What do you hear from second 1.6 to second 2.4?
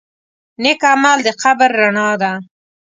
رڼا ده.